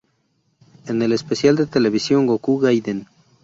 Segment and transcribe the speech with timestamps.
[0.87, 3.05] En el especial de televisión Gokū Gaiden!